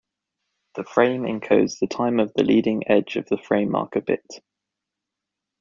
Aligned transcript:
The 0.73 0.83
frame 0.83 1.25
encodes 1.25 1.77
the 1.77 1.85
time 1.85 2.19
of 2.19 2.33
the 2.33 2.41
leading 2.43 2.89
edge 2.89 3.17
of 3.17 3.27
the 3.29 3.37
frame 3.37 3.69
marker 3.69 4.01
bit. 4.01 4.25